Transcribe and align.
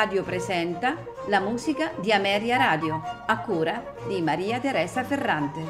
Radio 0.00 0.24
presenta 0.24 0.96
la 1.26 1.40
musica 1.40 1.92
di 2.00 2.10
Ameria 2.10 2.56
Radio, 2.56 3.02
a 3.26 3.38
cura 3.40 3.96
di 4.08 4.22
Maria 4.22 4.58
Teresa 4.58 5.04
Ferrante. 5.04 5.60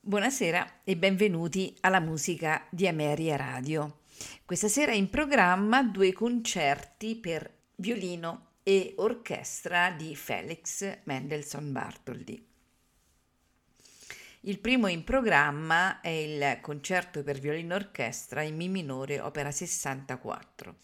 Buonasera 0.00 0.80
e 0.82 0.96
benvenuti 0.96 1.76
alla 1.80 2.00
musica 2.00 2.64
di 2.70 2.88
Ameria 2.88 3.36
Radio. 3.36 3.98
Questa 4.46 4.68
sera 4.68 4.92
in 4.92 5.10
programma 5.10 5.82
due 5.82 6.14
concerti 6.14 7.16
per 7.16 7.52
violino 7.76 8.52
e 8.62 8.94
orchestra 8.96 9.90
di 9.90 10.16
Felix 10.16 11.00
Mendelssohn 11.04 11.70
Bartholdy. 11.70 12.49
Il 14.44 14.58
primo 14.58 14.86
in 14.86 15.04
programma 15.04 16.00
è 16.00 16.08
il 16.08 16.60
concerto 16.62 17.22
per 17.22 17.38
violino 17.38 17.74
orchestra 17.74 18.40
in 18.40 18.56
Mi 18.56 18.68
minore, 18.68 19.20
opera 19.20 19.50
64, 19.50 20.76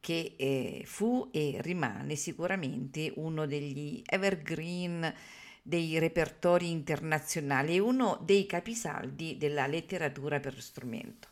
che 0.00 0.36
eh, 0.38 0.82
fu 0.86 1.28
e 1.30 1.58
rimane 1.60 2.16
sicuramente 2.16 3.12
uno 3.16 3.44
degli 3.44 4.00
evergreen 4.06 5.14
dei 5.60 5.98
repertori 5.98 6.70
internazionali 6.70 7.74
e 7.74 7.78
uno 7.78 8.18
dei 8.22 8.46
capisaldi 8.46 9.36
della 9.36 9.66
letteratura 9.66 10.40
per 10.40 10.58
strumento. 10.58 11.28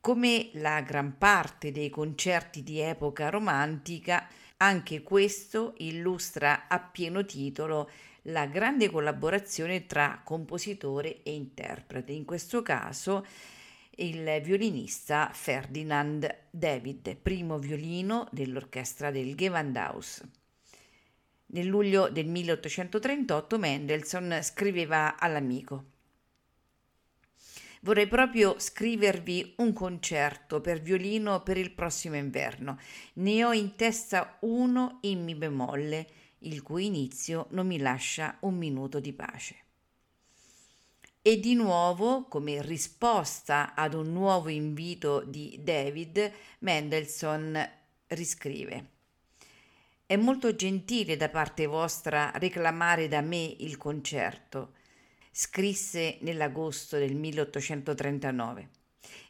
Come 0.00 0.50
la 0.52 0.80
gran 0.82 1.18
parte 1.18 1.72
dei 1.72 1.90
concerti 1.90 2.62
di 2.62 2.78
epoca 2.78 3.30
romantica, 3.30 4.28
anche 4.58 5.02
questo 5.02 5.74
illustra 5.78 6.68
a 6.68 6.78
pieno 6.78 7.24
titolo 7.24 7.90
la 8.28 8.46
grande 8.46 8.90
collaborazione 8.90 9.86
tra 9.86 10.20
compositore 10.24 11.22
e 11.22 11.34
interprete, 11.34 12.12
in 12.12 12.24
questo 12.24 12.62
caso 12.62 13.24
il 13.98 14.40
violinista 14.42 15.30
Ferdinand 15.32 16.48
David, 16.50 17.16
primo 17.16 17.58
violino 17.58 18.28
dell'orchestra 18.30 19.10
del 19.10 19.34
Gewandhaus. 19.34 20.22
Nel 21.48 21.66
luglio 21.66 22.08
del 22.08 22.26
1838 22.26 23.58
Mendelssohn 23.58 24.40
scriveva 24.42 25.16
all'amico 25.16 25.94
Vorrei 27.82 28.08
proprio 28.08 28.58
scrivervi 28.58 29.54
un 29.58 29.72
concerto 29.72 30.60
per 30.60 30.80
violino 30.80 31.44
per 31.44 31.56
il 31.56 31.70
prossimo 31.70 32.16
inverno. 32.16 32.80
Ne 33.14 33.44
ho 33.44 33.52
in 33.52 33.76
testa 33.76 34.38
uno 34.40 34.98
in 35.02 35.22
mi 35.22 35.36
bemolle 35.36 36.06
il 36.40 36.62
cui 36.62 36.86
inizio 36.86 37.46
non 37.50 37.66
mi 37.66 37.78
lascia 37.78 38.36
un 38.40 38.56
minuto 38.56 39.00
di 39.00 39.12
pace. 39.12 39.56
E 41.22 41.40
di 41.40 41.54
nuovo, 41.54 42.26
come 42.28 42.62
risposta 42.62 43.74
ad 43.74 43.94
un 43.94 44.12
nuovo 44.12 44.48
invito 44.48 45.24
di 45.26 45.58
David, 45.60 46.32
Mendelssohn 46.60 47.68
riscrive 48.08 48.90
È 50.06 50.14
molto 50.14 50.54
gentile 50.54 51.16
da 51.16 51.28
parte 51.28 51.66
vostra 51.66 52.30
reclamare 52.36 53.08
da 53.08 53.22
me 53.22 53.56
il 53.58 53.76
concerto, 53.76 54.74
scrisse 55.32 56.18
nell'agosto 56.20 56.96
del 56.96 57.16
1839, 57.16 58.70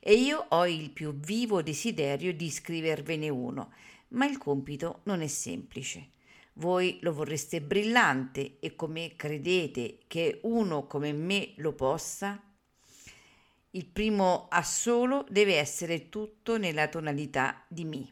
e 0.00 0.14
io 0.16 0.44
ho 0.50 0.66
il 0.66 0.90
più 0.90 1.14
vivo 1.14 1.62
desiderio 1.62 2.34
di 2.34 2.50
scrivervene 2.50 3.30
uno, 3.30 3.72
ma 4.08 4.26
il 4.26 4.36
compito 4.36 5.00
non 5.04 5.22
è 5.22 5.26
semplice. 5.28 6.10
Voi 6.58 6.98
lo 7.02 7.12
vorreste 7.12 7.60
brillante 7.60 8.56
e 8.60 8.74
come 8.74 9.14
credete 9.14 9.98
che 10.06 10.40
uno 10.44 10.86
come 10.86 11.12
me 11.12 11.52
lo 11.56 11.74
possa? 11.74 12.42
Il 13.72 13.86
primo 13.86 14.46
assolo 14.48 15.26
deve 15.28 15.56
essere 15.56 16.08
tutto 16.08 16.56
nella 16.56 16.88
tonalità 16.88 17.62
di 17.68 17.84
Mi. 17.84 18.10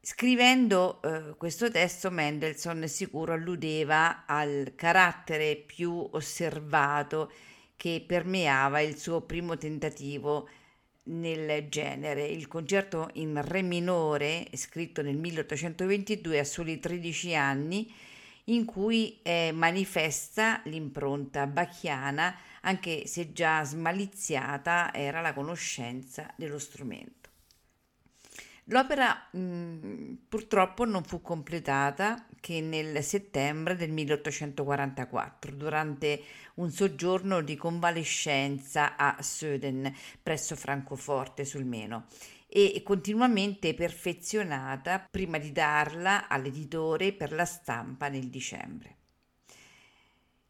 Scrivendo 0.00 1.02
eh, 1.02 1.34
questo 1.36 1.68
testo 1.68 2.12
Mendelssohn 2.12 2.86
sicuro 2.86 3.32
alludeva 3.32 4.24
al 4.24 4.74
carattere 4.76 5.56
più 5.56 6.08
osservato 6.12 7.32
che 7.74 8.04
permeava 8.06 8.78
il 8.80 8.96
suo 8.96 9.22
primo 9.22 9.58
tentativo 9.58 10.48
nel 11.06 11.68
genere. 11.68 12.26
Il 12.26 12.48
concerto 12.48 13.10
in 13.14 13.40
Re 13.44 13.62
minore, 13.62 14.46
scritto 14.54 15.02
nel 15.02 15.16
1822 15.16 16.38
a 16.38 16.44
soli 16.44 16.78
13 16.78 17.34
anni, 17.34 17.92
in 18.44 18.64
cui 18.64 19.18
eh, 19.22 19.50
manifesta 19.52 20.60
l'impronta 20.64 21.46
bacchiana, 21.46 22.36
anche 22.62 23.06
se 23.06 23.32
già 23.32 23.64
smaliziata 23.64 24.92
era 24.92 25.20
la 25.20 25.32
conoscenza 25.32 26.32
dello 26.36 26.58
strumento. 26.58 27.25
L'opera 28.70 29.28
mh, 29.30 30.26
purtroppo 30.28 30.84
non 30.84 31.04
fu 31.04 31.20
completata 31.20 32.26
che 32.40 32.60
nel 32.60 33.00
settembre 33.04 33.76
del 33.76 33.92
1844, 33.92 35.54
durante 35.54 36.20
un 36.54 36.70
soggiorno 36.72 37.42
di 37.42 37.54
convalescenza 37.54 38.96
a 38.96 39.22
Söden, 39.22 39.94
presso 40.20 40.56
Francoforte 40.56 41.44
sul 41.44 41.64
Meno, 41.64 42.06
e 42.48 42.82
continuamente 42.84 43.72
perfezionata 43.74 45.06
prima 45.08 45.38
di 45.38 45.52
darla 45.52 46.26
all'editore 46.26 47.12
per 47.12 47.32
la 47.32 47.44
stampa 47.44 48.08
nel 48.08 48.28
dicembre. 48.28 48.96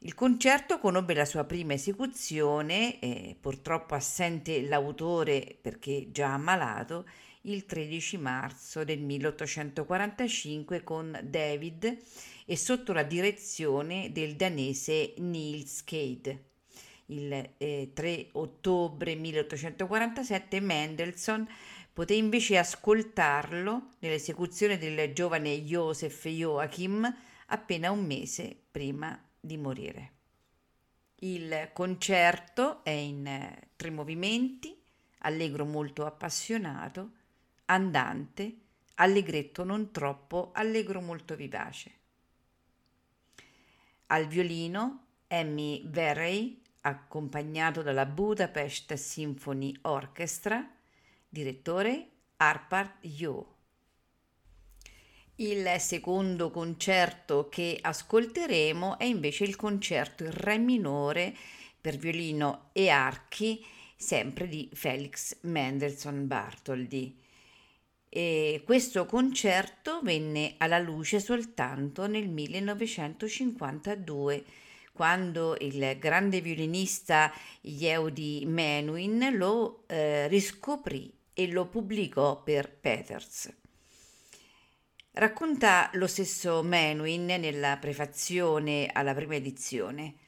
Il 0.00 0.14
concerto 0.14 0.78
conobbe 0.78 1.12
la 1.12 1.24
sua 1.26 1.44
prima 1.44 1.74
esecuzione, 1.74 2.98
eh, 2.98 3.36
purtroppo 3.38 3.94
assente 3.94 4.62
l'autore 4.62 5.58
perché 5.60 6.10
già 6.10 6.32
ammalato, 6.32 7.06
il 7.46 7.64
13 7.64 8.18
marzo 8.18 8.84
del 8.84 9.00
1845 9.00 10.82
con 10.82 11.18
David 11.22 11.98
e 12.44 12.56
sotto 12.56 12.92
la 12.92 13.02
direzione 13.02 14.10
del 14.12 14.34
danese 14.34 15.14
Niels 15.18 15.84
Cade. 15.84 16.44
Il 17.06 17.50
eh, 17.58 17.90
3 17.92 18.28
ottobre 18.32 19.14
1847 19.14 20.60
Mendelssohn 20.60 21.46
poté 21.92 22.14
invece 22.14 22.58
ascoltarlo 22.58 23.90
nell'esecuzione 24.00 24.76
del 24.76 25.12
giovane 25.12 25.62
Joseph 25.62 26.26
Joachim 26.26 27.16
appena 27.46 27.90
un 27.92 28.04
mese 28.04 28.56
prima 28.70 29.18
di 29.38 29.56
morire. 29.56 30.12
Il 31.20 31.70
concerto 31.72 32.84
è 32.84 32.90
in 32.90 33.26
eh, 33.26 33.68
tre 33.76 33.90
movimenti, 33.90 34.76
allegro 35.20 35.64
molto 35.64 36.04
appassionato, 36.04 37.12
andante, 37.66 38.56
allegretto 38.96 39.64
non 39.64 39.90
troppo, 39.90 40.50
allegro 40.54 41.00
molto 41.00 41.36
vivace. 41.36 41.92
Al 44.06 44.26
violino 44.26 45.06
Emmy 45.26 45.82
Verrey, 45.84 46.62
accompagnato 46.82 47.82
dalla 47.82 48.06
Budapest 48.06 48.94
Symphony 48.94 49.76
Orchestra, 49.82 50.68
direttore 51.28 52.10
Arpad 52.36 52.90
Yo. 53.00 53.54
Il 55.38 55.68
secondo 55.80 56.50
concerto 56.50 57.48
che 57.50 57.78
ascolteremo 57.80 58.98
è 58.98 59.04
invece 59.04 59.44
il 59.44 59.56
concerto 59.56 60.24
in 60.24 60.30
Re 60.30 60.56
minore 60.56 61.36
per 61.78 61.96
violino 61.96 62.70
e 62.72 62.88
archi, 62.88 63.62
sempre 63.96 64.48
di 64.48 64.70
Felix 64.72 65.36
Mendelssohn 65.42 66.26
Bartholdy. 66.26 67.24
E 68.08 68.62
questo 68.64 69.04
concerto 69.06 70.00
venne 70.02 70.54
alla 70.58 70.78
luce 70.78 71.18
soltanto 71.20 72.06
nel 72.06 72.28
1952, 72.28 74.44
quando 74.92 75.56
il 75.60 75.96
grande 75.98 76.40
violinista 76.40 77.32
Yehudi 77.60 78.44
Menuhin 78.46 79.36
lo 79.36 79.84
eh, 79.86 80.26
riscoprì 80.28 81.12
e 81.34 81.50
lo 81.50 81.66
pubblicò 81.66 82.42
per 82.42 82.70
Peters. 82.70 83.52
Racconta 85.12 85.90
lo 85.94 86.06
stesso 86.06 86.62
Menuhin 86.62 87.24
nella 87.24 87.78
prefazione 87.78 88.88
alla 88.92 89.14
prima 89.14 89.34
edizione. 89.34 90.25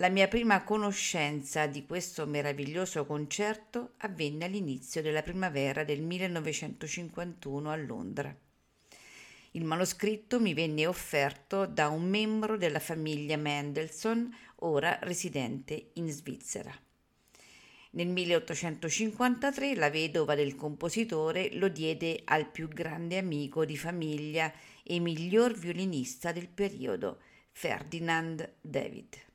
La 0.00 0.10
mia 0.10 0.28
prima 0.28 0.62
conoscenza 0.62 1.66
di 1.66 1.84
questo 1.84 2.24
meraviglioso 2.24 3.04
concerto 3.04 3.94
avvenne 3.96 4.44
all'inizio 4.44 5.02
della 5.02 5.22
primavera 5.22 5.82
del 5.82 6.02
1951 6.02 7.68
a 7.68 7.74
Londra. 7.74 8.32
Il 9.52 9.64
manoscritto 9.64 10.38
mi 10.38 10.54
venne 10.54 10.86
offerto 10.86 11.66
da 11.66 11.88
un 11.88 12.08
membro 12.08 12.56
della 12.56 12.78
famiglia 12.78 13.36
Mendelssohn, 13.36 14.32
ora 14.60 15.00
residente 15.02 15.90
in 15.94 16.08
Svizzera. 16.12 16.72
Nel 17.90 18.06
1853 18.06 19.74
la 19.74 19.90
vedova 19.90 20.36
del 20.36 20.54
compositore 20.54 21.52
lo 21.54 21.66
diede 21.66 22.20
al 22.24 22.48
più 22.48 22.68
grande 22.68 23.18
amico 23.18 23.64
di 23.64 23.76
famiglia 23.76 24.52
e 24.84 25.00
miglior 25.00 25.58
violinista 25.58 26.30
del 26.30 26.46
periodo, 26.46 27.18
Ferdinand 27.50 28.58
David. 28.60 29.26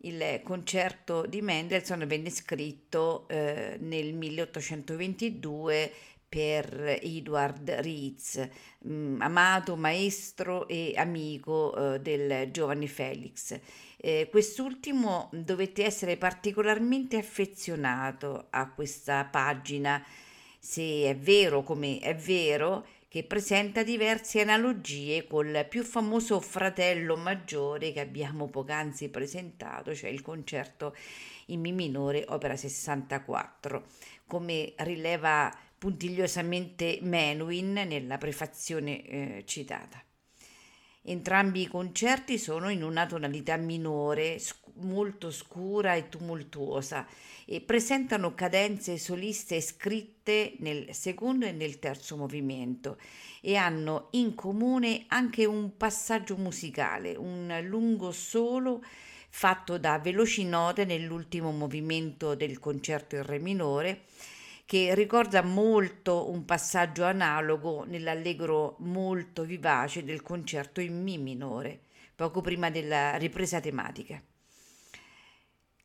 Il 0.00 0.40
concerto 0.44 1.24
di 1.26 1.40
Mendelssohn 1.40 2.06
venne 2.06 2.30
scritto 2.30 3.26
eh, 3.28 3.76
nel 3.80 4.14
1822 4.14 5.92
per 6.28 6.98
Edward 7.00 7.70
Ritz, 7.80 8.46
mh, 8.80 8.92
mm, 8.92 9.20
amato 9.22 9.76
maestro 9.76 10.68
e 10.68 10.92
amico 10.96 11.94
eh, 11.94 12.00
del 12.00 12.50
giovane 12.50 12.86
Felix. 12.88 13.58
Eh, 13.96 14.28
quest'ultimo 14.30 15.30
dovette 15.32 15.84
essere 15.84 16.16
particolarmente 16.16 17.16
affezionato 17.16 18.48
a 18.50 18.68
questa 18.70 19.24
pagina, 19.24 20.04
se 20.58 21.04
è 21.04 21.16
vero 21.16 21.62
come 21.62 22.00
è 22.00 22.14
vero, 22.14 22.86
che 23.16 23.24
presenta 23.24 23.82
diverse 23.82 24.42
analogie 24.42 25.26
col 25.26 25.64
più 25.70 25.82
famoso 25.84 26.38
fratello 26.38 27.16
maggiore 27.16 27.90
che 27.90 28.00
abbiamo 28.00 28.46
poc'anzi 28.46 29.08
presentato, 29.08 29.94
cioè 29.94 30.10
il 30.10 30.20
concerto 30.20 30.94
in 31.46 31.60
Mi 31.60 31.72
minore, 31.72 32.26
opera 32.28 32.56
64, 32.56 33.86
come 34.26 34.74
rileva 34.80 35.50
puntigliosamente 35.78 36.98
Menuhin 37.00 37.72
nella 37.72 38.18
prefazione 38.18 39.02
eh, 39.06 39.44
citata. 39.46 40.04
Entrambi 41.00 41.62
i 41.62 41.68
concerti 41.68 42.36
sono 42.36 42.68
in 42.68 42.82
una 42.82 43.06
tonalità 43.06 43.56
minore, 43.56 44.38
sc- 44.38 44.65
molto 44.78 45.30
scura 45.30 45.94
e 45.94 46.08
tumultuosa, 46.08 47.06
e 47.44 47.60
presentano 47.60 48.34
cadenze 48.34 48.98
soliste 48.98 49.60
scritte 49.60 50.54
nel 50.58 50.92
secondo 50.94 51.46
e 51.46 51.52
nel 51.52 51.78
terzo 51.78 52.16
movimento 52.16 52.98
e 53.40 53.54
hanno 53.54 54.08
in 54.12 54.34
comune 54.34 55.04
anche 55.08 55.44
un 55.44 55.76
passaggio 55.76 56.36
musicale, 56.36 57.14
un 57.14 57.56
lungo 57.62 58.10
solo 58.10 58.82
fatto 59.28 59.78
da 59.78 59.98
veloci 59.98 60.44
note 60.44 60.84
nell'ultimo 60.84 61.52
movimento 61.52 62.34
del 62.34 62.58
concerto 62.58 63.16
in 63.16 63.22
re 63.22 63.38
minore 63.38 64.04
che 64.66 64.96
ricorda 64.96 65.42
molto 65.42 66.28
un 66.28 66.44
passaggio 66.44 67.04
analogo 67.04 67.84
nell'allegro 67.84 68.74
molto 68.80 69.44
vivace 69.44 70.02
del 70.02 70.22
concerto 70.22 70.80
in 70.80 71.00
Mi 71.00 71.18
minore, 71.18 71.82
poco 72.16 72.40
prima 72.40 72.68
della 72.68 73.14
ripresa 73.16 73.60
tematica. 73.60 74.20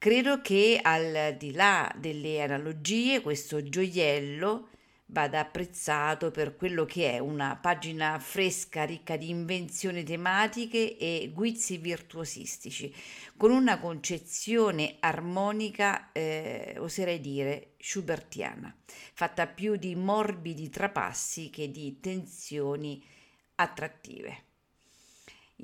Credo 0.01 0.41
che 0.41 0.79
al 0.81 1.35
di 1.37 1.51
là 1.51 1.93
delle 1.95 2.41
analogie 2.41 3.21
questo 3.21 3.61
gioiello 3.61 4.69
vada 5.05 5.41
apprezzato 5.41 6.31
per 6.31 6.55
quello 6.55 6.85
che 6.85 7.11
è 7.11 7.19
una 7.19 7.55
pagina 7.55 8.17
fresca, 8.17 8.83
ricca 8.83 9.15
di 9.15 9.29
invenzioni 9.29 10.01
tematiche 10.03 10.97
e 10.97 11.29
guizzi 11.31 11.77
virtuosistici, 11.77 12.91
con 13.37 13.51
una 13.51 13.77
concezione 13.77 14.95
armonica, 15.01 16.11
eh, 16.13 16.77
oserei 16.79 17.21
dire, 17.21 17.73
schubertiana, 17.77 18.75
fatta 19.13 19.45
più 19.45 19.75
di 19.75 19.93
morbidi 19.93 20.67
trapassi 20.71 21.51
che 21.51 21.69
di 21.69 21.99
tensioni 21.99 23.05
attrattive. 23.53 24.50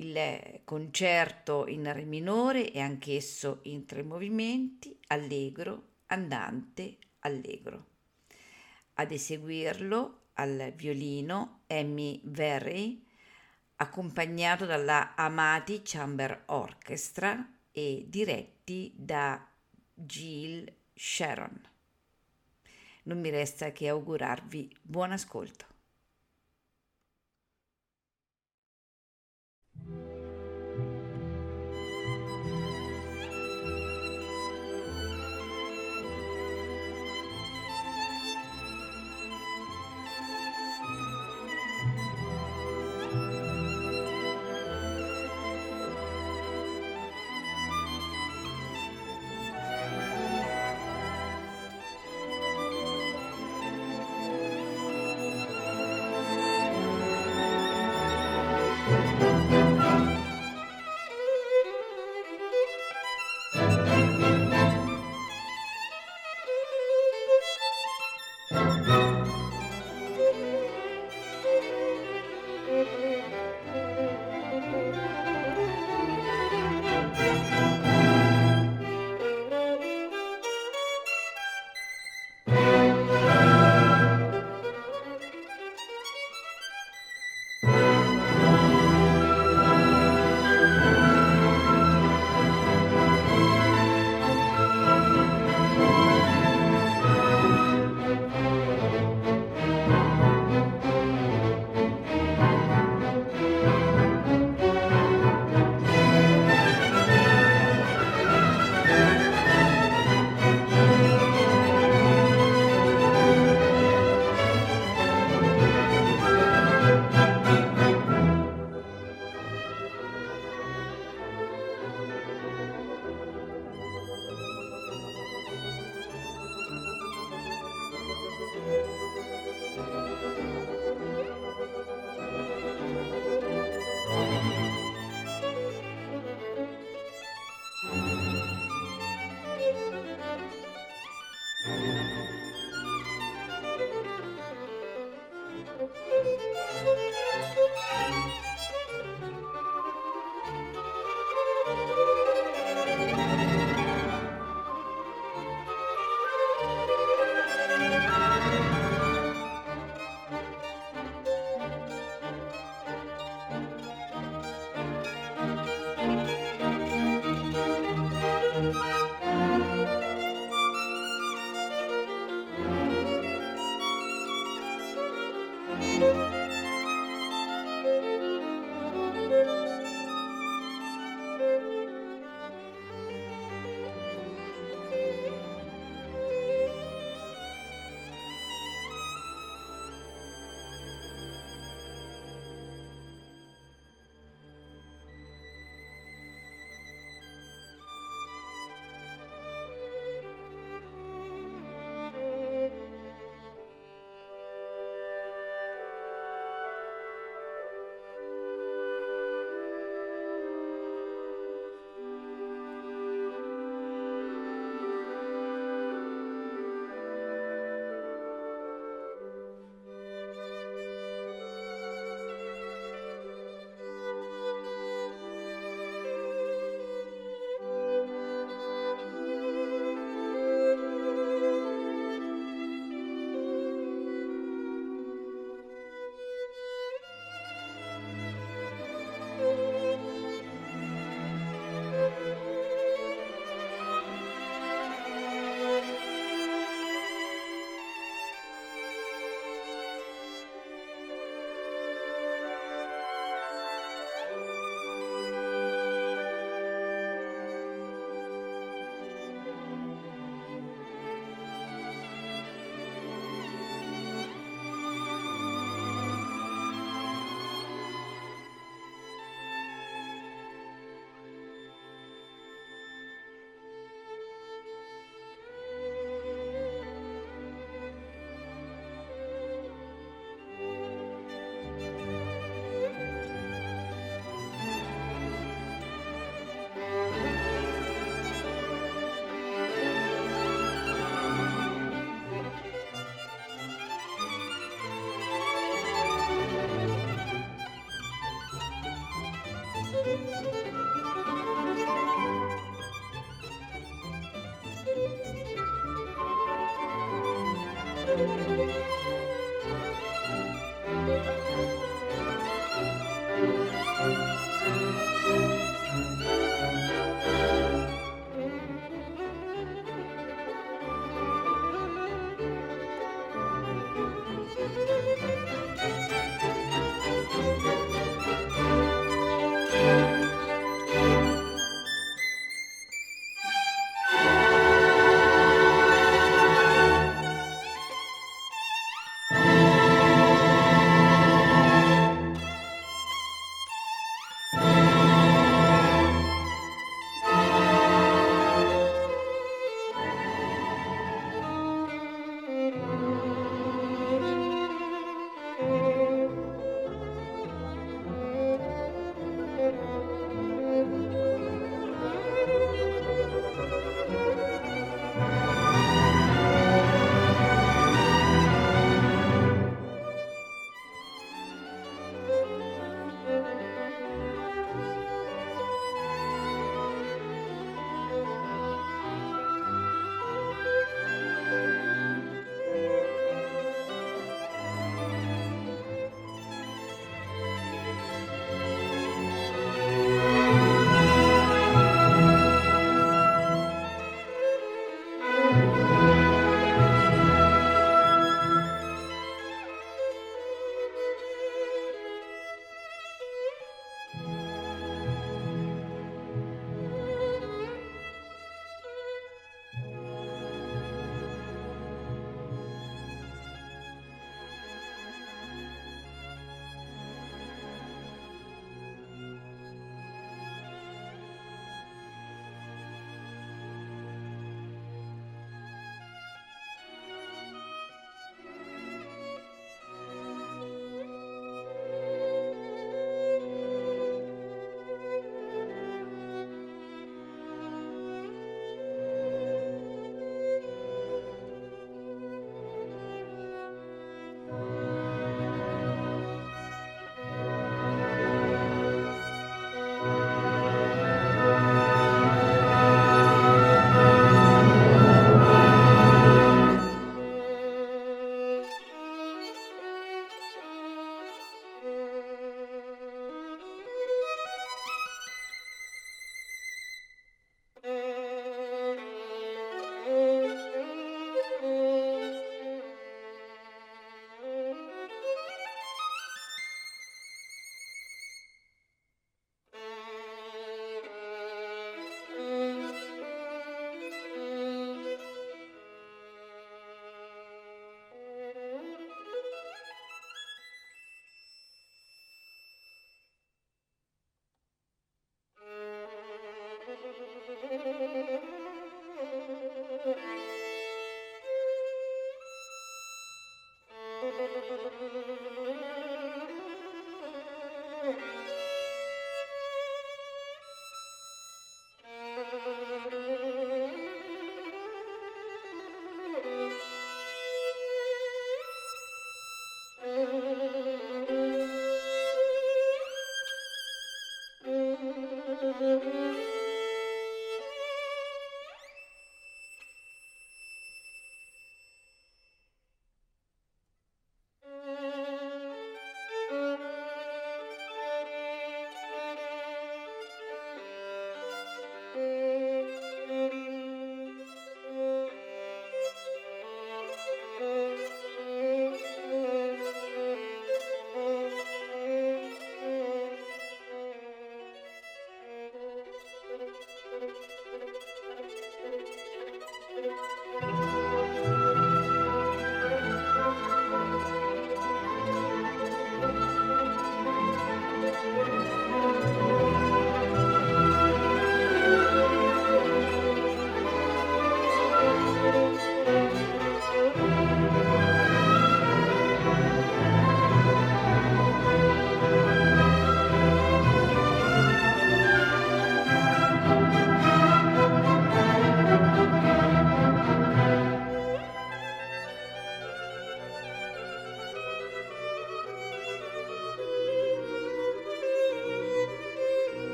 Il 0.00 0.60
concerto 0.62 1.66
in 1.66 1.92
re 1.92 2.04
minore 2.04 2.70
è 2.70 2.78
anch'esso 2.78 3.58
in 3.62 3.84
tre 3.84 4.04
movimenti, 4.04 4.96
allegro, 5.08 5.94
andante, 6.06 6.98
allegro. 7.20 7.86
Ad 8.94 9.10
eseguirlo 9.10 10.26
al 10.34 10.72
violino 10.76 11.62
Amy 11.66 12.20
Verrey, 12.22 13.04
accompagnato 13.76 14.66
dalla 14.66 15.16
Amati 15.16 15.82
Chamber 15.82 16.44
Orchestra 16.46 17.54
e 17.72 18.04
diretti 18.08 18.92
da 18.94 19.44
Jill 19.92 20.72
Sharon. 20.94 21.60
Non 23.02 23.18
mi 23.18 23.30
resta 23.30 23.72
che 23.72 23.88
augurarvi 23.88 24.76
buon 24.80 25.10
ascolto. 25.10 25.67